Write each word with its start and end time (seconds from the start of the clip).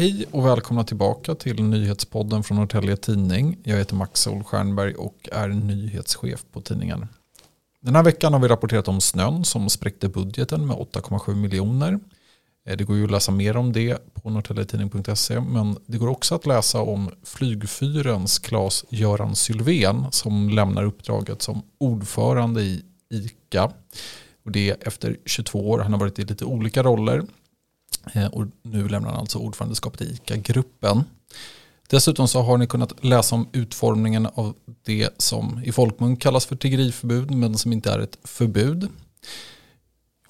Hej 0.00 0.26
och 0.30 0.46
välkomna 0.46 0.84
tillbaka 0.84 1.34
till 1.34 1.62
nyhetspodden 1.62 2.42
från 2.42 2.56
Norrtälje 2.56 2.96
Tidning. 2.96 3.58
Jag 3.62 3.76
heter 3.76 3.96
Max 3.96 4.20
Solstjernberg 4.20 4.94
och 4.94 5.28
är 5.32 5.48
nyhetschef 5.48 6.44
på 6.52 6.60
tidningen. 6.60 7.06
Den 7.80 7.96
här 7.96 8.02
veckan 8.02 8.32
har 8.32 8.40
vi 8.40 8.48
rapporterat 8.48 8.88
om 8.88 9.00
snön 9.00 9.44
som 9.44 9.70
spräckte 9.70 10.08
budgeten 10.08 10.66
med 10.66 10.76
8,7 10.76 11.34
miljoner. 11.34 12.00
Eh, 12.68 12.76
det 12.76 12.84
går 12.84 12.96
ju 12.96 13.04
att 13.04 13.10
läsa 13.10 13.32
mer 13.32 13.56
om 13.56 13.72
det 13.72 14.14
på 14.14 14.30
norrtäljetidning.se 14.30 15.40
men 15.40 15.76
det 15.86 15.98
går 15.98 16.08
också 16.08 16.34
att 16.34 16.46
läsa 16.46 16.80
om 16.80 17.10
flygfyrens 17.24 18.38
Claes-Göran 18.38 19.34
Sylvén 19.34 20.06
som 20.10 20.48
lämnar 20.48 20.84
uppdraget 20.84 21.42
som 21.42 21.62
ordförande 21.78 22.62
i 22.62 22.84
ICA. 23.10 23.72
Och 24.44 24.52
det 24.52 24.86
efter 24.86 25.16
22 25.26 25.70
år. 25.70 25.78
Han 25.78 25.92
har 25.92 26.00
varit 26.00 26.18
i 26.18 26.24
lite 26.24 26.44
olika 26.44 26.82
roller 26.82 27.22
Eh, 28.12 28.26
och 28.26 28.46
nu 28.62 28.88
lämnar 28.88 29.10
han 29.10 29.20
alltså 29.20 29.38
ordförandeskapet 29.38 30.00
i 30.00 30.04
ICA-gruppen. 30.04 31.04
Dessutom 31.88 32.28
så 32.28 32.42
har 32.42 32.58
ni 32.58 32.66
kunnat 32.66 33.04
läsa 33.04 33.34
om 33.34 33.48
utformningen 33.52 34.26
av 34.26 34.54
det 34.82 35.10
som 35.22 35.62
i 35.64 35.72
folkmun 35.72 36.16
kallas 36.16 36.46
för 36.46 36.56
tiggeriförbud 36.56 37.30
men 37.30 37.58
som 37.58 37.72
inte 37.72 37.90
är 37.90 37.98
ett 37.98 38.18
förbud. 38.24 38.88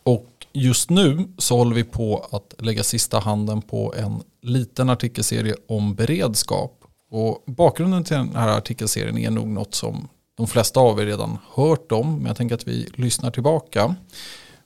Och 0.03 0.47
just 0.53 0.91
nu 0.91 1.29
så 1.39 1.57
håller 1.57 1.75
vi 1.75 1.85
på 1.85 2.29
att 2.31 2.55
lägga 2.59 2.83
sista 2.83 3.19
handen 3.19 3.63
på 3.63 3.95
en 3.97 4.23
liten 4.43 4.91
artikelserie 4.91 5.55
om 5.69 5.95
beredskap. 5.95 6.85
Och 7.11 7.43
bakgrunden 7.47 8.05
till 8.05 8.17
den 8.17 8.37
här 8.37 8.49
artikelserien 8.49 9.19
är 9.19 9.31
nog 9.31 9.49
något 9.49 9.75
som 9.75 10.09
de 10.35 10.47
flesta 10.47 10.81
av 10.81 11.01
er 11.01 11.07
redan 11.07 11.39
hört 11.55 11.93
om. 11.93 12.17
Men 12.17 12.27
jag 12.27 12.37
tänker 12.37 12.55
att 12.55 12.69
vi 12.69 12.89
lyssnar 12.95 13.31
tillbaka 13.31 13.95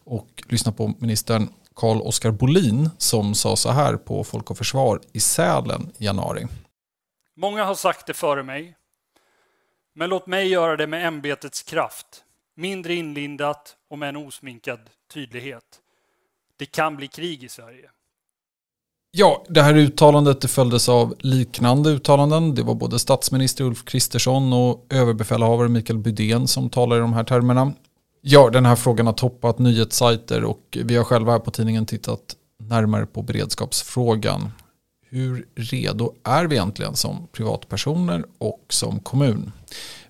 och 0.04 0.44
lyssnar 0.48 0.72
på 0.72 0.94
ministern 0.98 1.48
Carl 1.76 2.00
Oskar 2.00 2.30
Bolin 2.30 2.90
som 2.98 3.34
sa 3.34 3.56
så 3.56 3.70
här 3.70 3.96
på 3.96 4.24
Folk 4.24 4.50
och 4.50 4.58
Försvar 4.58 5.00
i 5.12 5.20
Sälen 5.20 5.92
i 5.98 6.04
januari. 6.04 6.46
Många 7.36 7.64
har 7.64 7.74
sagt 7.74 8.06
det 8.06 8.14
före 8.14 8.42
mig, 8.42 8.76
men 9.94 10.10
låt 10.10 10.26
mig 10.26 10.48
göra 10.48 10.76
det 10.76 10.86
med 10.86 11.06
ämbetets 11.06 11.62
kraft, 11.62 12.24
mindre 12.56 12.94
inlindat 12.94 13.76
och 13.90 13.98
med 13.98 14.08
en 14.08 14.16
osminkad 14.16 14.80
tydlighet. 15.14 15.80
Det 16.58 16.66
kan 16.66 16.96
bli 16.96 17.08
krig 17.08 17.44
i 17.44 17.48
Sverige. 17.48 17.90
Ja, 19.16 19.44
det 19.48 19.62
här 19.62 19.74
uttalandet 19.74 20.40
det 20.40 20.48
följdes 20.48 20.88
av 20.88 21.14
liknande 21.18 21.90
uttalanden. 21.90 22.54
Det 22.54 22.62
var 22.62 22.74
både 22.74 22.98
statsminister 22.98 23.64
Ulf 23.64 23.84
Kristersson 23.84 24.52
och 24.52 24.86
överbefälhavare 24.90 25.68
Mikael 25.68 25.98
Bydén 25.98 26.48
som 26.48 26.70
talade 26.70 26.98
i 26.98 27.00
de 27.00 27.12
här 27.12 27.24
termerna. 27.24 27.72
Ja, 28.26 28.50
den 28.50 28.66
här 28.66 28.76
frågan 28.76 29.06
har 29.06 29.12
toppat 29.12 29.58
nyhetssajter 29.58 30.44
och 30.44 30.78
vi 30.84 30.96
har 30.96 31.04
själva 31.04 31.32
här 31.32 31.38
på 31.38 31.50
tidningen 31.50 31.86
tittat 31.86 32.20
närmare 32.58 33.06
på 33.06 33.22
beredskapsfrågan. 33.22 34.52
Hur 35.10 35.46
redo 35.54 36.14
är 36.24 36.44
vi 36.44 36.56
egentligen 36.56 36.94
som 36.94 37.28
privatpersoner 37.32 38.24
och 38.38 38.64
som 38.68 39.00
kommun? 39.00 39.52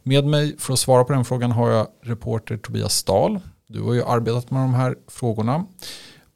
Med 0.03 0.25
mig 0.25 0.59
för 0.59 0.73
att 0.73 0.79
svara 0.79 1.05
på 1.05 1.12
den 1.12 1.25
frågan 1.25 1.53
har 1.53 1.70
jag 1.70 1.87
reporter 2.03 2.57
Tobias 2.57 2.97
Stahl. 2.97 3.41
Du 3.67 3.83
har 3.83 3.95
ju 3.95 4.05
arbetat 4.05 4.51
med 4.51 4.61
de 4.61 4.75
här 4.75 4.97
frågorna. 5.09 5.67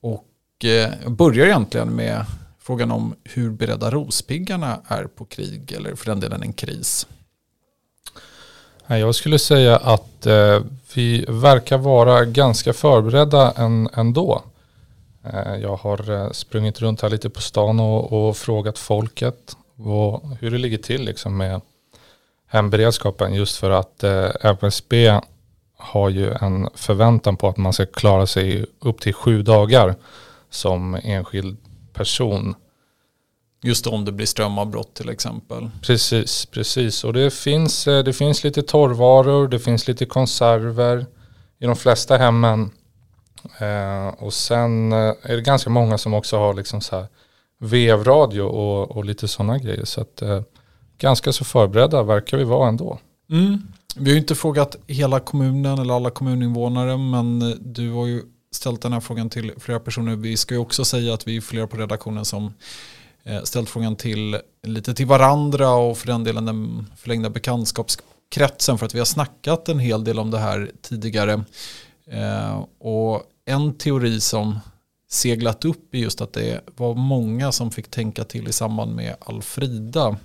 Och 0.00 0.64
eh, 0.64 0.92
jag 1.02 1.12
börjar 1.12 1.46
egentligen 1.46 1.96
med 1.96 2.24
frågan 2.58 2.90
om 2.90 3.14
hur 3.24 3.50
beredda 3.50 3.90
Rospiggarna 3.90 4.80
är 4.86 5.04
på 5.04 5.24
krig 5.24 5.72
eller 5.72 5.94
för 5.94 6.06
den 6.06 6.20
delen 6.20 6.42
en 6.42 6.52
kris. 6.52 7.06
Jag 8.96 9.14
skulle 9.14 9.38
säga 9.38 9.76
att 9.76 10.26
eh, 10.26 10.60
vi 10.94 11.24
verkar 11.28 11.78
vara 11.78 12.24
ganska 12.24 12.72
förberedda 12.72 13.52
ändå. 13.94 14.42
Eh, 15.24 15.56
jag 15.56 15.76
har 15.76 16.10
eh, 16.10 16.30
sprungit 16.30 16.80
runt 16.80 17.02
här 17.02 17.10
lite 17.10 17.30
på 17.30 17.40
stan 17.40 17.80
och, 17.80 18.12
och 18.12 18.36
frågat 18.36 18.78
folket 18.78 19.56
vad, 19.74 20.36
hur 20.40 20.50
det 20.50 20.58
ligger 20.58 20.78
till 20.78 21.04
liksom 21.04 21.36
med 21.36 21.60
hemberedskapen 22.46 23.34
just 23.34 23.56
för 23.56 23.70
att 23.70 24.04
eh, 24.04 24.30
MSB 24.42 25.20
har 25.76 26.08
ju 26.08 26.32
en 26.32 26.68
förväntan 26.74 27.36
på 27.36 27.48
att 27.48 27.56
man 27.56 27.72
ska 27.72 27.86
klara 27.86 28.26
sig 28.26 28.66
upp 28.78 29.00
till 29.00 29.14
sju 29.14 29.42
dagar 29.42 29.94
som 30.50 30.94
enskild 30.94 31.56
person 31.92 32.54
Just 33.62 33.86
om 33.86 34.04
det 34.04 34.12
blir 34.12 34.26
strömavbrott 34.26 34.94
till 34.94 35.08
exempel. 35.08 35.70
Precis, 35.82 36.46
precis. 36.46 37.04
Och 37.04 37.12
det 37.12 37.30
finns, 37.34 37.86
eh, 37.86 38.04
det 38.04 38.12
finns 38.12 38.44
lite 38.44 38.62
torrvaror, 38.62 39.48
det 39.48 39.58
finns 39.58 39.88
lite 39.88 40.06
konserver 40.06 41.06
i 41.58 41.66
de 41.66 41.76
flesta 41.76 42.16
hemmen. 42.16 42.70
Eh, 43.58 44.08
och 44.24 44.34
sen 44.34 44.92
eh, 44.92 44.98
är 45.22 45.36
det 45.36 45.42
ganska 45.42 45.70
många 45.70 45.98
som 45.98 46.14
också 46.14 46.38
har 46.38 46.54
liksom 46.54 46.80
så 46.80 46.96
här 46.96 47.06
vevradio 47.60 48.42
och, 48.42 48.90
och 48.90 49.04
lite 49.04 49.28
sådana 49.28 49.58
grejer. 49.58 49.84
Så 49.84 50.00
att 50.00 50.22
eh, 50.22 50.42
ganska 50.98 51.32
så 51.32 51.44
förberedda 51.44 52.02
verkar 52.02 52.36
vi 52.36 52.44
vara 52.44 52.68
ändå. 52.68 52.98
Mm. 53.30 53.62
Vi 53.96 54.10
har 54.10 54.14
ju 54.14 54.18
inte 54.18 54.34
frågat 54.34 54.76
hela 54.86 55.20
kommunen 55.20 55.78
eller 55.78 55.94
alla 55.94 56.10
kommuninvånare 56.10 56.96
men 56.96 57.54
du 57.60 57.92
har 57.92 58.06
ju 58.06 58.22
ställt 58.52 58.82
den 58.82 58.92
här 58.92 59.00
frågan 59.00 59.30
till 59.30 59.52
flera 59.56 59.80
personer. 59.80 60.16
Vi 60.16 60.36
ska 60.36 60.54
ju 60.54 60.60
också 60.60 60.84
säga 60.84 61.14
att 61.14 61.28
vi 61.28 61.36
är 61.36 61.40
flera 61.40 61.66
på 61.66 61.76
redaktionen 61.76 62.24
som 62.24 62.54
Eh, 63.28 63.42
ställt 63.42 63.68
frågan 63.68 63.96
till 63.96 64.40
lite 64.62 64.94
till 64.94 65.06
varandra 65.06 65.70
och 65.70 65.98
för 65.98 66.06
den 66.06 66.24
delen 66.24 66.44
den 66.44 66.86
förlängda 66.96 67.30
bekantskapskretsen 67.30 68.78
för 68.78 68.86
att 68.86 68.94
vi 68.94 68.98
har 68.98 69.06
snackat 69.06 69.68
en 69.68 69.78
hel 69.78 70.04
del 70.04 70.18
om 70.18 70.30
det 70.30 70.38
här 70.38 70.70
tidigare. 70.82 71.44
Eh, 72.10 72.64
och 72.78 73.22
en 73.44 73.74
teori 73.74 74.20
som 74.20 74.58
seglat 75.10 75.64
upp 75.64 75.94
är 75.94 75.98
just 75.98 76.20
att 76.20 76.32
det 76.32 76.60
var 76.76 76.94
många 76.94 77.52
som 77.52 77.70
fick 77.70 77.90
tänka 77.90 78.24
till 78.24 78.48
i 78.48 78.52
samband 78.52 78.94
med 78.94 79.16
Alfrida. 79.20 80.16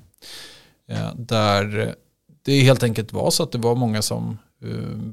Eh, 0.89 1.15
där 1.15 1.95
det 2.43 2.59
helt 2.59 2.83
enkelt 2.83 3.13
var 3.13 3.31
så 3.31 3.43
att 3.43 3.51
det 3.51 3.57
var 3.57 3.75
många 3.75 4.01
som 4.01 4.37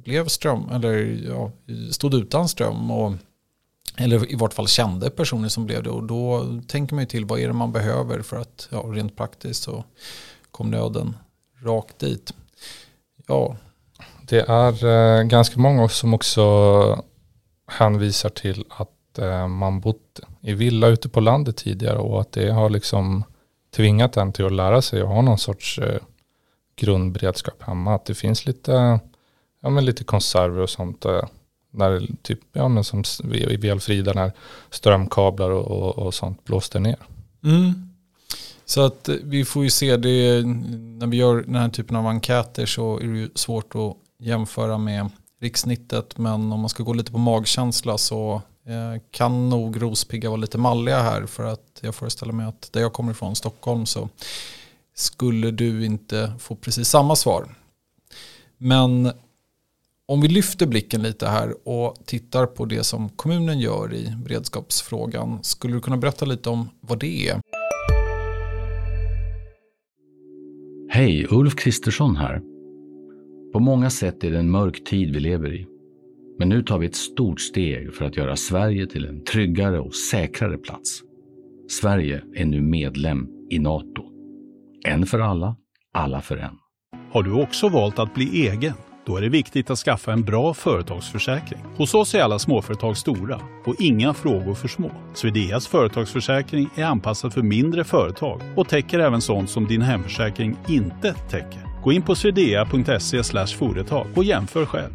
blev 0.05 0.29
ström, 0.29 0.71
eller 0.73 1.21
ja, 1.29 1.53
stod 1.91 2.15
utan 2.15 2.49
ström. 2.49 2.91
Och 2.91 3.13
eller 3.97 4.33
i 4.33 4.35
vart 4.35 4.55
fall 4.55 4.69
kände 4.69 5.11
personer 5.11 5.49
som 5.49 5.67
blev 5.67 5.83
det. 5.83 5.91
Och 5.91 6.03
då 6.03 6.47
tänker 6.67 6.95
man 6.95 7.03
ju 7.03 7.09
till 7.09 7.25
vad 7.25 7.41
är 7.41 7.47
det 7.47 7.53
man 7.53 7.73
behöver 7.73 8.23
för 8.23 8.37
att 8.37 8.69
ja, 8.71 8.79
rent 8.79 9.17
praktiskt 9.17 9.63
så 9.63 9.85
kom 10.51 10.71
nöden 10.71 11.17
rakt 11.63 11.99
dit. 11.99 12.35
Ja. 13.27 13.57
Det 14.23 14.41
är 14.49 14.85
eh, 14.85 15.23
ganska 15.23 15.61
många 15.61 15.89
som 15.89 16.15
också 16.15 17.05
hänvisar 17.67 18.29
till 18.29 18.65
att 18.69 19.19
eh, 19.19 19.49
man 19.49 19.81
bott 19.81 20.21
i 20.41 20.53
villa 20.53 20.87
ute 20.87 21.09
på 21.09 21.21
landet 21.21 21.57
tidigare 21.57 21.99
och 21.99 22.21
att 22.21 22.33
det 22.33 22.51
har 22.51 22.71
liksom 22.71 23.25
tvingat 23.77 24.17
en 24.17 24.33
till 24.33 24.47
att 24.47 24.53
lära 24.53 24.83
sig 24.83 25.01
att 25.03 25.09
ha 25.09 25.23
någon 25.23 25.39
sorts 25.39 25.79
eh, 25.79 26.01
grundberedskap 26.77 27.63
hemma. 27.63 27.95
Att 27.95 28.05
det 28.05 28.15
finns 28.15 28.47
lite, 28.47 29.01
ja, 29.61 29.71
men 29.71 29.85
lite 29.85 30.05
konserver 30.05 30.63
och 30.63 30.71
sånt. 30.71 31.05
Eh, 31.05 31.23
när 31.71 32.07
typ, 32.23 32.41
ja 32.53 32.69
men 32.69 32.85
som 32.85 33.05
i 33.33 33.57
Velfrida 33.57 34.13
när 34.13 34.33
strömkablar 34.71 35.51
och, 35.51 35.67
och, 35.67 35.99
och 35.99 36.15
sånt 36.15 36.45
blåste 36.45 36.79
ner. 36.79 36.97
Mm. 37.45 37.91
Så 38.65 38.81
att 38.81 39.09
eh, 39.09 39.17
vi 39.23 39.45
får 39.45 39.65
ju 39.65 39.71
se 39.71 39.97
det, 39.97 40.43
när 40.43 41.07
vi 41.07 41.17
gör 41.17 41.43
den 41.43 41.55
här 41.55 41.69
typen 41.69 41.97
av 41.97 42.07
enkäter 42.07 42.67
så 42.67 42.99
är 42.99 43.05
det 43.05 43.19
ju 43.19 43.31
svårt 43.35 43.75
att 43.75 43.97
jämföra 44.19 44.79
med 44.79 45.11
rikssnittet. 45.41 46.19
Men 46.19 46.53
om 46.53 46.61
man 46.61 46.69
ska 46.69 46.83
gå 46.83 46.93
lite 46.93 47.13
på 47.13 47.19
magkänsla 47.19 47.99
så 47.99 48.43
eh, 48.67 49.03
kan 49.11 49.49
nog 49.49 49.83
Rospigga 49.83 50.29
vara 50.31 50.41
lite 50.41 50.59
malliga 50.59 51.03
här. 51.03 51.27
För 51.27 51.45
att 51.45 51.81
jag 51.81 51.95
föreställer 51.95 52.33
mig 52.33 52.47
att 52.47 52.73
där 52.73 52.81
jag 52.81 52.93
kommer 52.93 53.13
ifrån, 53.13 53.37
Stockholm, 53.37 53.87
så 53.87 54.09
skulle 54.95 55.51
du 55.51 55.85
inte 55.85 56.33
få 56.39 56.55
precis 56.55 56.89
samma 56.89 57.17
svar. 57.17 57.55
Men 58.59 59.13
om 60.11 60.21
vi 60.21 60.29
lyfter 60.29 60.67
blicken 60.67 61.03
lite 61.03 61.27
här 61.27 61.69
och 61.69 61.97
tittar 62.07 62.47
på 62.47 62.65
det 62.65 62.85
som 62.85 63.09
kommunen 63.09 63.61
gör 63.61 63.95
i 63.95 64.15
beredskapsfrågan. 64.25 65.39
Skulle 65.43 65.75
du 65.75 65.81
kunna 65.81 65.97
berätta 65.97 66.25
lite 66.25 66.51
om 66.51 66.69
vad 66.81 66.99
det 66.99 67.29
är? 67.29 67.41
Hej, 70.91 71.27
Ulf 71.31 71.57
Kristersson 71.57 72.17
här. 72.17 72.41
På 73.53 73.61
många 73.61 73.91
sätt 73.91 74.25
är 74.25 74.31
det 74.31 74.39
en 74.39 74.51
mörk 74.51 74.85
tid 74.85 75.15
vi 75.15 75.21
lever 75.21 75.55
i. 75.55 75.67
Men 76.39 76.49
nu 76.49 76.63
tar 76.63 76.79
vi 76.79 76.87
ett 76.87 76.97
stort 76.97 77.41
steg 77.41 77.95
för 77.95 78.05
att 78.05 78.17
göra 78.17 78.37
Sverige 78.37 78.87
till 78.87 79.05
en 79.05 79.25
tryggare 79.25 79.81
och 79.81 79.95
säkrare 79.95 80.59
plats. 80.59 81.01
Sverige 81.81 82.23
är 82.35 82.45
nu 82.45 82.61
medlem 82.61 83.29
i 83.51 83.59
Nato. 83.59 84.03
En 84.87 85.07
för 85.07 85.19
alla, 85.21 85.57
alla 85.95 86.21
för 86.21 86.37
en. 86.37 86.55
Har 87.13 87.23
du 87.23 87.33
också 87.43 87.69
valt 87.69 87.99
att 87.99 88.15
bli 88.15 88.49
egen? 88.49 88.75
Då 89.11 89.17
är 89.17 89.21
det 89.21 89.29
viktigt 89.29 89.71
att 89.71 89.79
skaffa 89.79 90.13
en 90.13 90.23
bra 90.23 90.55
företagsförsäkring. 90.55 91.61
Hos 91.77 91.95
oss 91.95 92.15
är 92.15 92.23
alla 92.23 92.39
småföretag 92.39 92.97
stora 92.97 93.41
och 93.67 93.75
inga 93.79 94.15
frågor 94.15 94.55
för 94.55 94.69
små. 94.69 94.91
Swedeas 95.15 95.67
företagsförsäkring 95.67 96.71
är 96.77 96.85
anpassad 96.85 97.33
för 97.33 97.43
mindre 97.43 97.85
företag 97.85 98.41
och 98.57 98.69
täcker 98.69 98.99
även 98.99 99.21
sånt 99.21 99.51
som 99.51 99.67
din 99.67 99.83
hemförsäkring 99.83 100.57
inte 100.69 101.15
täcker. 101.31 101.83
Gå 101.83 101.93
in 101.93 102.03
på 102.03 102.15
swedea.se 102.15 103.47
företag 103.59 104.07
och 104.17 104.25
jämför 104.25 104.67
själv. 104.67 104.93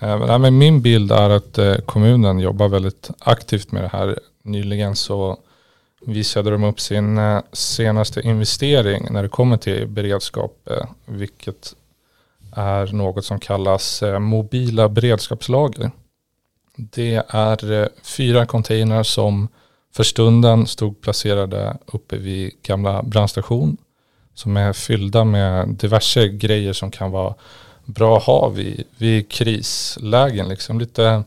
Eh, 0.00 0.38
men 0.38 0.58
min 0.58 0.82
bild 0.82 1.12
är 1.12 1.30
att 1.30 1.58
eh, 1.58 1.76
kommunen 1.76 2.38
jobbar 2.38 2.68
väldigt 2.68 3.10
aktivt 3.18 3.72
med 3.72 3.82
det 3.82 3.90
här. 3.92 4.18
Nyligen 4.42 4.96
så 4.96 5.38
visade 6.06 6.50
de 6.50 6.64
upp 6.64 6.80
sin 6.80 7.18
eh, 7.18 7.40
senaste 7.52 8.20
investering 8.20 9.06
när 9.10 9.22
det 9.22 9.28
kommer 9.28 9.56
till 9.56 9.86
beredskap, 9.86 10.68
eh, 10.70 10.86
vilket 11.04 11.74
är 12.52 12.86
något 12.92 13.24
som 13.24 13.40
kallas 13.40 14.02
eh, 14.02 14.18
mobila 14.18 14.88
beredskapslager. 14.88 15.90
Det 16.76 17.22
är 17.28 17.88
fyra 18.02 18.46
containrar 18.46 19.02
som 19.02 19.48
för 19.94 20.04
stunden 20.04 20.66
stod 20.66 21.00
placerade 21.00 21.76
uppe 21.86 22.16
vid 22.16 22.62
gamla 22.62 23.02
brandstation 23.02 23.76
som 24.34 24.56
är 24.56 24.72
fyllda 24.72 25.24
med 25.24 25.68
diverse 25.68 26.28
grejer 26.28 26.72
som 26.72 26.90
kan 26.90 27.10
vara 27.10 27.34
bra 27.84 28.16
att 28.16 28.22
ha 28.22 28.48
vid, 28.48 28.84
vid 28.98 29.28
krislägen. 29.28 30.48
Liksom 30.48 30.80
lite 30.80 31.24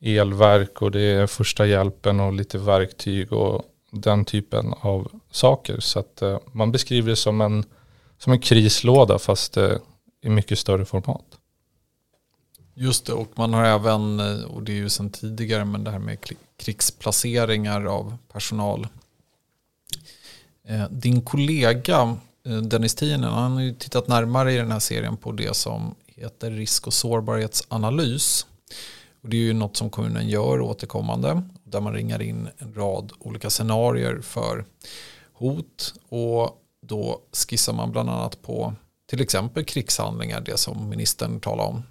elverk 0.00 0.82
och 0.82 0.90
det 0.90 1.00
är 1.00 1.26
första 1.26 1.66
hjälpen 1.66 2.20
och 2.20 2.32
lite 2.32 2.58
verktyg 2.58 3.32
och 3.32 3.62
den 3.92 4.24
typen 4.24 4.74
av 4.80 5.10
saker. 5.30 5.80
Så 5.80 5.98
att 5.98 6.22
eh, 6.22 6.38
man 6.52 6.72
beskriver 6.72 7.10
det 7.10 7.16
som 7.16 7.40
en, 7.40 7.64
som 8.18 8.32
en 8.32 8.40
krislåda 8.40 9.18
fast 9.18 9.56
eh, 9.56 9.76
i 10.22 10.28
mycket 10.28 10.58
större 10.58 10.84
format. 10.84 11.24
Just 12.74 13.06
det, 13.06 13.12
och 13.12 13.28
man 13.34 13.54
har 13.54 13.64
även, 13.64 14.20
eh, 14.20 14.44
och 14.44 14.62
det 14.62 14.72
är 14.72 14.76
ju 14.76 14.88
sedan 14.88 15.10
tidigare, 15.10 15.64
men 15.64 15.84
det 15.84 15.90
här 15.90 15.98
med 15.98 16.18
krigsplaceringar 16.56 17.84
av 17.84 18.16
personal. 18.32 18.86
Din 20.90 21.22
kollega 21.22 22.16
Dennis 22.62 22.94
Tienen, 22.94 23.32
han 23.32 23.52
har 23.52 23.60
ju 23.60 23.74
tittat 23.74 24.08
närmare 24.08 24.52
i 24.52 24.56
den 24.56 24.72
här 24.72 24.78
serien 24.78 25.16
på 25.16 25.32
det 25.32 25.56
som 25.56 25.94
heter 26.06 26.50
risk 26.50 26.86
och 26.86 26.94
sårbarhetsanalys. 26.94 28.46
Och 29.22 29.28
det 29.28 29.36
är 29.36 29.40
ju 29.40 29.52
något 29.52 29.76
som 29.76 29.90
kommunen 29.90 30.28
gör 30.28 30.60
återkommande. 30.60 31.42
Där 31.64 31.80
man 31.80 31.92
ringar 31.92 32.22
in 32.22 32.48
en 32.58 32.74
rad 32.74 33.12
olika 33.18 33.50
scenarier 33.50 34.20
för 34.20 34.64
hot. 35.32 35.94
Och 36.08 36.62
då 36.82 37.20
skissar 37.32 37.72
man 37.72 37.92
bland 37.92 38.10
annat 38.10 38.42
på 38.42 38.74
till 39.10 39.20
exempel 39.20 39.64
krigshandlingar, 39.64 40.40
det 40.40 40.56
som 40.56 40.88
ministern 40.88 41.40
talar 41.40 41.64
om. 41.64 41.82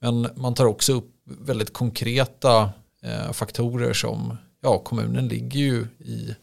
Men 0.00 0.28
man 0.34 0.54
tar 0.54 0.66
också 0.66 0.92
upp 0.92 1.10
väldigt 1.24 1.72
konkreta 1.72 2.70
eh, 3.02 3.32
faktorer 3.32 3.92
som 3.92 4.36
ja, 4.60 4.78
kommunen 4.78 5.28
ligger 5.28 5.60
ju 5.60 5.86
i 5.98 6.34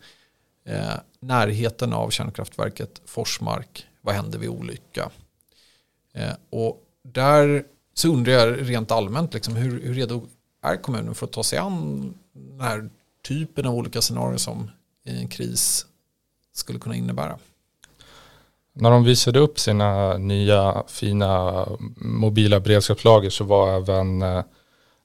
eh, 0.65 0.93
närheten 1.19 1.93
av 1.93 2.09
kärnkraftverket 2.09 3.01
Forsmark. 3.05 3.85
Vad 4.01 4.15
händer 4.15 4.39
vid 4.39 4.49
olycka? 4.49 5.09
Eh, 6.13 6.33
och 6.49 6.81
där 7.03 7.65
så 7.97 8.07
undrar 8.07 8.33
jag 8.33 8.69
rent 8.69 8.91
allmänt, 8.91 9.33
liksom, 9.33 9.55
hur, 9.55 9.81
hur 9.81 9.93
redo 9.93 10.27
är 10.63 10.75
kommunen 10.75 11.15
för 11.15 11.25
att 11.25 11.31
ta 11.31 11.43
sig 11.43 11.59
an 11.59 12.13
den 12.33 12.61
här 12.61 12.89
typen 13.27 13.65
av 13.65 13.75
olika 13.75 14.01
scenarier 14.01 14.37
som 14.37 14.71
en 15.05 15.27
kris 15.27 15.85
skulle 16.53 16.79
kunna 16.79 16.95
innebära? 16.95 17.37
När 18.73 18.91
de 18.91 19.03
visade 19.03 19.39
upp 19.39 19.59
sina 19.59 20.17
nya 20.17 20.83
fina 20.87 21.65
mobila 21.95 22.59
beredskapslager 22.59 23.29
så 23.29 23.43
var 23.43 23.77
även 23.77 24.21
eh, 24.21 24.43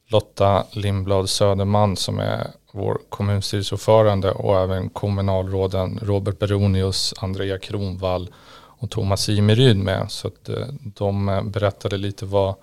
Lotta 0.08 0.64
Lindblad 0.72 1.30
Söderman 1.30 1.96
som 1.96 2.18
är 2.18 2.50
vår 2.72 3.00
kommunstyrelseordförande 3.08 4.30
och 4.30 4.60
även 4.60 4.88
kommunalråden 4.90 5.98
Robert 6.02 6.38
Beronius, 6.38 7.14
Andrea 7.18 7.58
Kronvall 7.58 8.30
och 8.52 8.90
Thomas 8.90 9.28
Imeryd 9.28 9.76
med. 9.76 10.06
Så 10.10 10.28
att 10.28 10.48
eh, 10.48 10.66
de 10.82 11.28
eh, 11.28 11.42
berättade 11.42 11.96
lite 11.96 12.26
vad, 12.26 12.54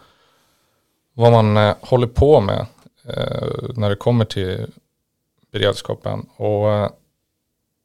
vad 1.17 1.31
man 1.31 1.57
eh, 1.57 1.75
håller 1.81 2.07
på 2.07 2.41
med 2.41 2.65
eh, 3.03 3.69
när 3.75 3.89
det 3.89 3.95
kommer 3.95 4.25
till 4.25 4.71
beredskapen. 5.51 6.29
Och 6.35 6.71
eh, 6.71 6.89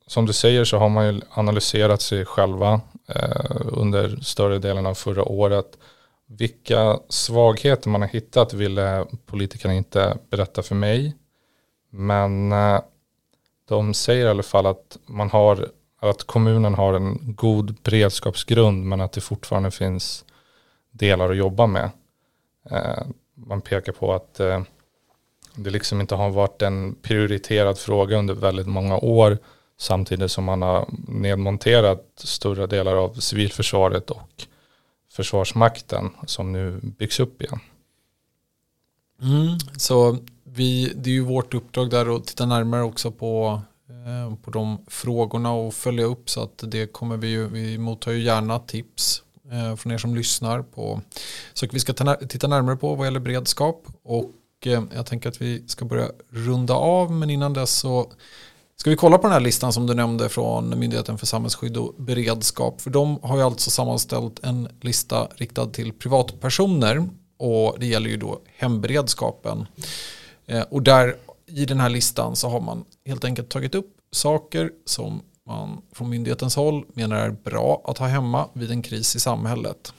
som 0.06 0.26
du 0.26 0.32
säger 0.32 0.64
så 0.64 0.78
har 0.78 0.88
man 0.88 1.06
ju 1.06 1.20
analyserat 1.30 2.02
sig 2.02 2.24
själva 2.24 2.80
under 3.64 4.16
större 4.22 4.58
delen 4.58 4.86
av 4.86 4.94
förra 4.94 5.24
året. 5.24 5.78
Vilka 6.26 6.98
svagheter 7.08 7.90
man 7.90 8.00
har 8.00 8.08
hittat 8.08 8.54
ville 8.54 9.06
politikerna 9.26 9.74
inte 9.74 10.18
berätta 10.30 10.62
för 10.62 10.74
mig. 10.74 11.16
Men 11.90 12.54
de 13.68 13.94
säger 13.94 14.26
i 14.26 14.28
alla 14.28 14.42
fall 14.42 14.66
att 14.66 14.98
man 15.06 15.30
har 15.30 15.68
att 16.00 16.24
kommunen 16.24 16.74
har 16.74 16.94
en 16.94 17.18
god 17.34 17.76
beredskapsgrund 17.82 18.84
men 18.84 19.00
att 19.00 19.12
det 19.12 19.20
fortfarande 19.20 19.70
finns 19.70 20.24
delar 20.90 21.30
att 21.30 21.36
jobba 21.36 21.66
med. 21.66 21.90
Man 23.46 23.60
pekar 23.60 23.92
på 23.92 24.12
att 24.12 24.40
eh, 24.40 24.62
det 25.54 25.70
liksom 25.70 26.00
inte 26.00 26.14
har 26.14 26.30
varit 26.30 26.62
en 26.62 26.94
prioriterad 26.94 27.78
fråga 27.78 28.16
under 28.18 28.34
väldigt 28.34 28.66
många 28.66 28.98
år 28.98 29.38
samtidigt 29.78 30.30
som 30.30 30.44
man 30.44 30.62
har 30.62 30.88
nedmonterat 31.08 32.04
stora 32.16 32.66
delar 32.66 32.96
av 32.96 33.14
civilförsvaret 33.14 34.10
och 34.10 34.46
försvarsmakten 35.12 36.10
som 36.26 36.52
nu 36.52 36.80
byggs 36.82 37.20
upp 37.20 37.42
igen. 37.42 37.60
Mm, 39.22 39.58
så 39.76 40.18
vi, 40.44 40.92
det 40.96 41.10
är 41.10 41.14
ju 41.14 41.24
vårt 41.24 41.54
uppdrag 41.54 41.90
där 41.90 42.16
att 42.16 42.26
titta 42.26 42.46
närmare 42.46 42.82
också 42.82 43.10
på 43.10 43.62
Eh, 44.06 44.34
på 44.36 44.50
de 44.50 44.78
frågorna 44.86 45.52
och 45.52 45.74
följa 45.74 46.04
upp 46.04 46.30
så 46.30 46.42
att 46.42 46.64
det 46.66 46.92
kommer 46.92 47.16
vi 47.16 47.28
ju, 47.28 47.48
vi 47.48 47.78
mottar 47.78 48.12
ju 48.12 48.22
gärna 48.22 48.58
tips 48.58 49.22
Eh, 49.50 49.76
från 49.76 49.92
er 49.92 49.98
som 49.98 50.14
lyssnar 50.14 50.62
på 50.62 51.00
saker 51.54 51.72
vi 51.72 51.80
ska 51.80 52.16
titta 52.28 52.46
närmare 52.46 52.76
på 52.76 52.94
vad 52.94 53.06
gäller 53.06 53.20
beredskap. 53.20 53.86
Och 54.02 54.32
eh, 54.64 54.82
jag 54.94 55.06
tänker 55.06 55.28
att 55.28 55.42
vi 55.42 55.64
ska 55.68 55.84
börja 55.84 56.08
runda 56.30 56.74
av. 56.74 57.12
Men 57.12 57.30
innan 57.30 57.52
dess 57.52 57.70
så 57.70 58.12
ska 58.76 58.90
vi 58.90 58.96
kolla 58.96 59.18
på 59.18 59.22
den 59.22 59.32
här 59.32 59.40
listan 59.40 59.72
som 59.72 59.86
du 59.86 59.94
nämnde 59.94 60.28
från 60.28 60.78
Myndigheten 60.78 61.18
för 61.18 61.26
samhällsskydd 61.26 61.76
och 61.76 61.94
beredskap. 61.98 62.80
För 62.80 62.90
de 62.90 63.18
har 63.22 63.36
ju 63.36 63.42
alltså 63.42 63.70
sammanställt 63.70 64.40
en 64.42 64.68
lista 64.80 65.28
riktad 65.34 65.66
till 65.66 65.92
privatpersoner. 65.92 67.08
Och 67.38 67.76
det 67.78 67.86
gäller 67.86 68.10
ju 68.10 68.16
då 68.16 68.40
hemberedskapen. 68.56 69.66
Eh, 70.46 70.62
och 70.62 70.82
där 70.82 71.16
i 71.46 71.64
den 71.64 71.80
här 71.80 71.88
listan 71.88 72.36
så 72.36 72.48
har 72.48 72.60
man 72.60 72.84
helt 73.06 73.24
enkelt 73.24 73.48
tagit 73.48 73.74
upp 73.74 73.96
saker 74.12 74.70
som 74.84 75.22
man 75.46 75.82
från 75.92 76.10
myndighetens 76.10 76.56
håll 76.56 76.84
menar 76.94 77.16
är 77.16 77.30
bra 77.30 77.82
att 77.84 77.98
ha 77.98 78.06
hemma 78.06 78.48
vid 78.52 78.70
en 78.70 78.82
kris 78.82 79.16
i 79.16 79.20
samhället. 79.20 79.92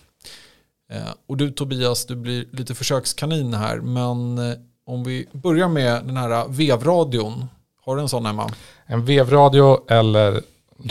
Eh, 0.92 1.10
och 1.28 1.38
du 1.38 1.52
Tobias, 1.52 2.06
du 2.06 2.16
blir 2.16 2.46
lite 2.52 2.76
försökskanin 2.76 3.54
här, 3.54 3.78
men 3.78 4.38
eh, 4.38 4.58
om 4.86 5.04
vi 5.04 5.28
börjar 5.32 5.68
med 5.68 6.06
den 6.06 6.18
här 6.18 6.48
vevradion. 6.48 7.48
Har 7.86 7.96
du 7.96 8.02
en 8.02 8.10
sån 8.10 8.26
hemma? 8.26 8.52
En 8.86 9.06
vevradio 9.06 9.92
eller 9.92 10.42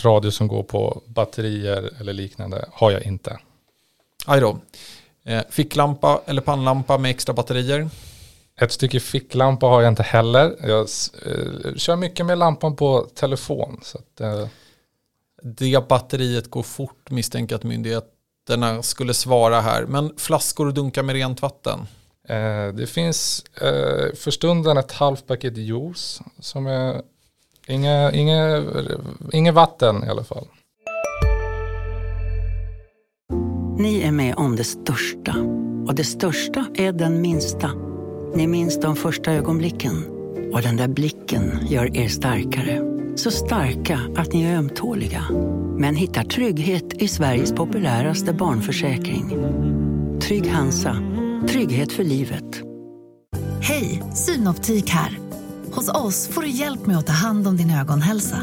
radio 0.02 0.30
som 0.30 0.48
går 0.48 0.62
på 0.62 1.02
batterier 1.06 1.90
eller 2.00 2.12
liknande 2.12 2.64
har 2.72 2.90
jag 2.90 3.02
inte. 3.02 3.38
Aj 4.26 4.40
då. 4.40 4.58
Eh, 5.24 5.42
ficklampa 5.50 6.20
eller 6.26 6.42
pannlampa 6.42 6.98
med 6.98 7.10
extra 7.10 7.34
batterier? 7.34 7.88
Ett 8.62 8.72
stycke 8.72 9.00
ficklampa 9.00 9.66
har 9.66 9.82
jag 9.82 9.92
inte 9.92 10.02
heller. 10.02 10.56
Jag 10.60 10.80
eh, 10.80 11.74
kör 11.76 11.96
mycket 11.96 12.26
med 12.26 12.38
lampan 12.38 12.76
på 12.76 13.06
telefon. 13.14 13.80
Så 13.82 13.98
att, 13.98 14.20
eh. 14.20 14.46
Det 15.42 15.88
batteriet 15.88 16.50
går 16.50 16.62
fort 16.62 17.10
misstänker 17.10 17.56
att 17.56 17.62
myndigheterna 17.62 18.82
skulle 18.82 19.14
svara 19.14 19.60
här. 19.60 19.86
Men 19.86 20.14
flaskor 20.16 20.66
och 20.66 20.74
dunkar 20.74 21.02
med 21.02 21.14
rent 21.14 21.42
vatten? 21.42 21.78
Eh, 22.28 22.68
det 22.74 22.86
finns 22.86 23.44
eh, 23.54 24.14
för 24.14 24.30
stunden 24.30 24.76
ett 24.76 24.92
halvt 24.92 25.26
paket 25.26 25.56
juice 25.56 26.20
som 26.40 26.66
är 26.66 27.02
inga, 27.66 28.12
inga, 28.12 28.64
inga 29.32 29.52
vatten 29.52 30.04
i 30.04 30.08
alla 30.08 30.24
fall. 30.24 30.46
Ni 33.78 34.02
är 34.02 34.12
med 34.12 34.34
om 34.36 34.56
det 34.56 34.64
största 34.64 35.36
och 35.86 35.94
det 35.94 36.04
största 36.04 36.66
är 36.74 36.92
den 36.92 37.20
minsta. 37.20 37.91
Ni 38.34 38.46
minns 38.46 38.80
de 38.80 38.96
första 38.96 39.32
ögonblicken 39.32 40.04
och 40.52 40.62
den 40.62 40.76
där 40.76 40.88
blicken 40.88 41.66
gör 41.68 41.96
er 41.96 42.08
starkare. 42.08 42.80
Så 43.16 43.30
starka 43.30 44.00
att 44.16 44.32
ni 44.32 44.42
är 44.42 44.56
ömtåliga. 44.56 45.24
Men 45.78 45.96
hittar 45.96 46.24
trygghet 46.24 47.02
i 47.02 47.08
Sveriges 47.08 47.52
populäraste 47.52 48.32
barnförsäkring. 48.32 49.28
Trygg 50.20 50.50
Hansa. 50.50 50.96
Trygghet 51.48 51.92
för 51.92 52.04
livet. 52.04 52.62
Hej, 53.60 54.02
Synoptik 54.14 54.90
här. 54.90 55.18
Hos 55.72 55.88
oss 55.88 56.28
får 56.28 56.42
du 56.42 56.48
hjälp 56.48 56.86
med 56.86 56.98
att 56.98 57.06
ta 57.06 57.12
hand 57.12 57.48
om 57.48 57.56
din 57.56 57.70
ögonhälsa. 57.70 58.38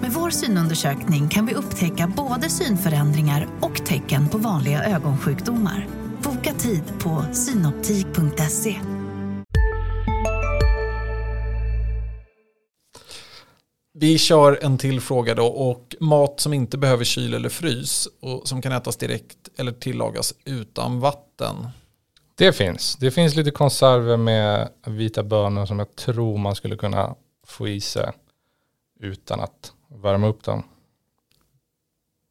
Med 0.00 0.12
vår 0.12 0.30
synundersökning 0.30 1.28
kan 1.28 1.46
vi 1.46 1.54
upptäcka 1.54 2.12
både 2.16 2.50
synförändringar 2.50 3.48
och 3.60 3.86
tecken 3.86 4.28
på 4.28 4.38
vanliga 4.38 4.84
ögonsjukdomar. 4.84 5.88
Boka 6.22 6.52
tid 6.52 6.82
på 6.98 7.24
synoptik.se. 7.32 8.76
Vi 13.96 14.18
kör 14.18 14.58
en 14.62 14.78
till 14.78 15.00
fråga 15.00 15.34
då 15.34 15.46
och 15.46 15.96
mat 16.00 16.40
som 16.40 16.52
inte 16.52 16.78
behöver 16.78 17.04
kyl 17.04 17.34
eller 17.34 17.48
frys 17.48 18.08
och 18.20 18.48
som 18.48 18.62
kan 18.62 18.72
ätas 18.72 18.96
direkt 18.96 19.48
eller 19.56 19.72
tillagas 19.72 20.34
utan 20.44 21.00
vatten. 21.00 21.68
Det 22.34 22.52
finns. 22.52 22.96
Det 22.96 23.10
finns 23.10 23.34
lite 23.34 23.50
konserver 23.50 24.16
med 24.16 24.68
vita 24.86 25.22
bönor 25.22 25.66
som 25.66 25.78
jag 25.78 25.96
tror 25.96 26.38
man 26.38 26.54
skulle 26.54 26.76
kunna 26.76 27.14
få 27.46 27.68
i 27.68 27.80
sig 27.80 28.12
utan 29.00 29.40
att 29.40 29.72
värma 30.02 30.26
upp 30.26 30.44
dem. 30.44 30.62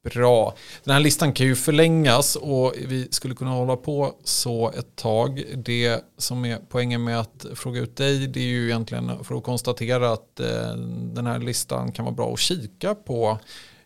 Bra. 0.04 0.54
Den 0.84 0.94
här 0.94 1.00
listan 1.00 1.32
kan 1.32 1.46
ju 1.46 1.54
förlängas 1.54 2.36
och 2.36 2.74
vi 2.78 3.08
skulle 3.10 3.34
kunna 3.34 3.50
hålla 3.50 3.76
på 3.76 4.14
så 4.24 4.70
ett 4.70 4.96
tag. 4.96 5.44
Det 5.56 6.04
som 6.18 6.44
är 6.44 6.58
poängen 6.68 7.04
med 7.04 7.20
att 7.20 7.46
fråga 7.54 7.80
ut 7.80 7.96
dig 7.96 8.26
det 8.26 8.40
är 8.40 8.44
ju 8.44 8.64
egentligen 8.64 9.24
för 9.24 9.34
att 9.34 9.44
konstatera 9.44 10.12
att 10.12 10.40
eh, 10.40 10.76
den 11.14 11.26
här 11.26 11.38
listan 11.38 11.92
kan 11.92 12.04
vara 12.04 12.14
bra 12.14 12.32
att 12.32 12.38
kika 12.38 12.94
på 12.94 13.38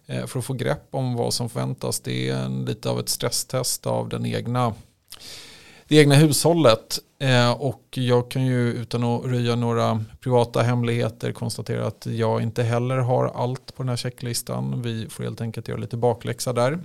eh, 0.07 0.27
för 0.27 0.39
att 0.39 0.45
få 0.45 0.53
grepp 0.53 0.89
om 0.91 1.15
vad 1.15 1.35
som 1.35 1.51
förväntas. 1.51 2.01
Det 2.01 2.29
är 2.29 2.67
lite 2.67 2.91
av 2.91 3.01
ett 3.01 3.09
stresstest 3.09 3.87
av 3.87 4.09
den 4.09 4.27
egna 4.27 4.75
det 5.89 5.97
egna 5.97 6.15
hushållet. 6.15 6.99
Eh, 7.19 7.51
och 7.51 7.85
jag 7.91 8.31
kan 8.31 8.47
ju 8.47 8.73
utan 8.73 9.05
att 9.05 9.25
röja 9.25 9.57
några 9.57 10.05
privata 10.21 10.63
hemligheter 10.63 11.33
konstatera 11.33 11.87
att 11.87 12.07
jag 12.07 12.43
inte 12.43 12.63
heller 12.63 12.97
har 12.97 13.27
allt 13.27 13.75
på 13.75 13.83
den 13.83 13.89
här 13.89 13.97
checklistan. 13.97 14.83
Vi 14.83 15.09
får 15.09 15.25
helt 15.25 15.41
enkelt 15.41 15.69
göra 15.69 15.79
lite 15.79 15.97
bakläxa 15.97 16.53
där. 16.53 16.79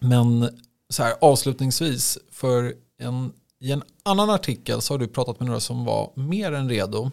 Men 0.00 0.48
så 0.88 1.02
här, 1.02 1.14
avslutningsvis, 1.20 2.18
för 2.30 2.74
en, 2.98 3.32
i 3.60 3.72
en 3.72 3.82
annan 4.02 4.30
artikel 4.30 4.80
så 4.80 4.94
har 4.94 4.98
du 4.98 5.08
pratat 5.08 5.40
med 5.40 5.46
några 5.46 5.60
som 5.60 5.84
var 5.84 6.10
mer 6.14 6.52
än 6.52 6.68
redo. 6.68 7.10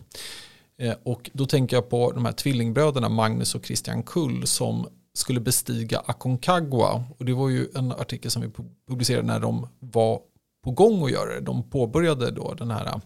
Eh, 0.82 0.94
och 1.03 1.30
då 1.34 1.46
tänker 1.46 1.77
jag 1.77 1.89
på 1.89 2.12
de 2.12 2.25
här 2.25 2.32
tvillingbröderna 2.32 3.10
Magnus 3.10 3.56
och 3.56 3.65
Christian 3.65 4.03
Kull 4.03 4.48
som 4.48 4.88
skulle 5.13 5.39
bestiga 5.39 6.00
Aconcagua. 6.06 7.03
Och 7.18 7.25
det 7.25 7.34
var 7.34 7.50
ju 7.50 7.68
en 7.75 7.92
artikel 7.92 8.32
som 8.32 8.42
vi 8.42 8.50
publicerade 8.88 9.27
när 9.27 9.39
de 9.39 9.68
var 9.80 10.20
på 10.63 10.72
gång 10.72 11.05
att 11.05 11.12
göra 11.12 11.34
det. 11.34 11.39
De 11.39 11.70
påbörjade 11.70 12.32
då 12.32 12.53
den 12.53 12.72
här 12.72 13.01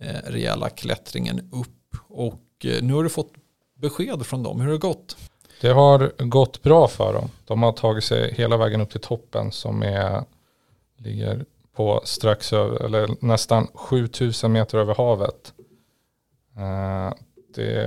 eh, 0.00 0.14
rejäla 0.24 0.68
klättringen 0.68 1.50
upp 1.52 1.96
och 2.08 2.42
eh, 2.64 2.82
nu 2.82 2.94
har 2.94 3.02
du 3.02 3.08
fått 3.08 3.32
besked 3.74 4.26
från 4.26 4.42
dem. 4.42 4.60
Hur 4.60 4.66
har 4.66 4.72
det 4.72 4.78
gått? 4.78 5.16
Det 5.60 5.68
har 5.68 6.24
gått 6.24 6.62
bra 6.62 6.88
för 6.88 7.12
dem. 7.12 7.28
De 7.44 7.62
har 7.62 7.72
tagit 7.72 8.04
sig 8.04 8.34
hela 8.34 8.56
vägen 8.56 8.80
upp 8.80 8.90
till 8.90 9.00
toppen 9.00 9.52
som 9.52 9.82
är, 9.82 10.24
ligger 10.96 11.44
på 11.74 12.00
strax 12.04 12.52
över, 12.52 12.84
eller 12.84 13.08
nästan 13.20 13.66
7000 13.74 14.52
meter 14.52 14.78
över 14.78 14.94
havet. 14.94 15.52
Eh, 16.56 17.12
det, 17.54 17.82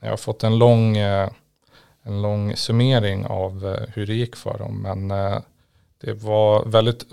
jag 0.00 0.10
har 0.10 0.16
fått 0.16 0.44
en 0.44 0.58
lång, 0.58 0.96
eh, 0.96 1.30
en 2.02 2.22
lång 2.22 2.56
summering 2.56 3.26
av 3.26 3.76
hur 3.88 4.06
det 4.06 4.14
gick 4.14 4.36
för 4.36 4.58
dem. 4.58 4.82
Men 4.82 5.08
det 6.00 6.12
var 6.12 6.64
väldigt 6.64 7.04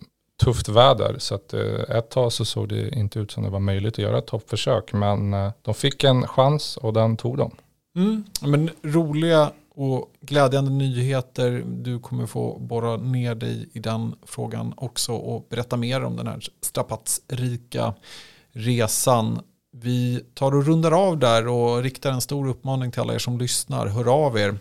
tufft 0.44 0.70
väder 0.70 1.16
så 1.20 1.36
att 1.36 1.54
eh, 1.54 1.98
ett 1.98 2.10
tag 2.10 2.34
så 2.34 2.46
såg 2.46 2.70
det 2.70 2.90
inte 2.90 3.20
ut 3.20 3.32
som 3.32 3.44
det 3.44 3.50
var 3.50 3.60
möjligt 3.60 3.94
att 3.94 4.00
göra 4.00 4.18
ett 4.18 4.28
toppförsök 4.28 4.94
men 4.94 5.34
eh, 5.34 5.52
de 5.62 5.74
fick 5.74 6.04
en 6.04 6.28
chans 6.28 6.78
och 6.78 6.94
den 6.94 7.18
tog 7.18 7.38
de. 7.38 7.52
Mm, 7.96 8.24
men 8.42 8.70
roliga 8.84 9.52
och 9.76 10.14
glädjande 10.22 10.72
nyheter. 10.72 11.64
Du 11.66 12.00
kommer 12.00 12.26
få 12.26 12.60
borra 12.60 12.98
ner 12.98 13.36
dig 13.36 13.70
i 13.74 13.80
den 13.80 14.16
frågan 14.26 14.74
också 14.78 15.14
och 15.14 15.48
berätta 15.50 15.78
mer 15.78 16.04
om 16.04 16.16
den 16.16 16.28
här 16.28 16.40
strapatsrika 16.62 17.94
resan. 18.52 19.40
Vi 19.76 20.26
tar 20.34 20.56
och 20.56 20.66
rundar 20.66 20.92
av 20.92 21.18
där 21.18 21.48
och 21.48 21.84
riktar 21.84 22.12
en 22.12 22.22
stor 22.22 22.48
uppmaning 22.48 22.92
till 22.92 23.02
alla 23.02 23.14
er 23.14 23.20
som 23.20 23.38
lyssnar. 23.38 23.88
Hör 23.88 24.26
av 24.26 24.38
er. 24.38 24.58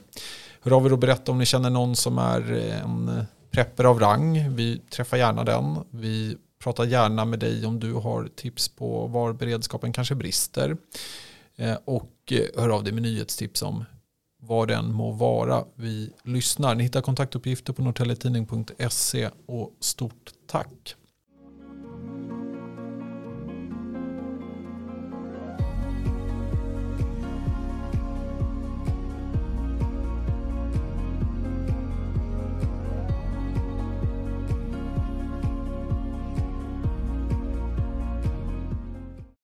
Hör 0.60 0.72
av 0.72 0.86
er 0.86 0.92
och 0.92 0.98
berätta 0.98 1.32
om 1.32 1.38
ni 1.38 1.46
känner 1.46 1.70
någon 1.70 1.96
som 1.96 2.18
är 2.18 2.52
eh, 2.52 2.82
en 2.82 3.26
prepper 3.52 3.84
av 3.84 4.00
rang. 4.00 4.54
Vi 4.54 4.78
träffar 4.78 5.16
gärna 5.16 5.44
den. 5.44 5.78
Vi 5.90 6.36
pratar 6.62 6.84
gärna 6.84 7.24
med 7.24 7.38
dig 7.38 7.66
om 7.66 7.80
du 7.80 7.92
har 7.92 8.28
tips 8.36 8.68
på 8.68 9.06
var 9.06 9.32
beredskapen 9.32 9.92
kanske 9.92 10.14
brister. 10.14 10.76
Eh, 11.56 11.76
och 11.84 12.12
eh, 12.30 12.62
hör 12.62 12.68
av 12.68 12.84
dig 12.84 12.92
med 12.92 13.02
nyhetstips 13.02 13.62
om 13.62 13.84
vad 14.40 14.68
den 14.68 14.92
må 14.92 15.10
vara. 15.10 15.64
Vi 15.74 16.12
lyssnar. 16.24 16.74
Ni 16.74 16.82
hittar 16.82 17.00
kontaktuppgifter 17.00 17.72
på 17.72 17.82
norrtäljetidning.se 17.82 19.30
och 19.46 19.70
stort 19.80 20.32
tack. 20.46 20.96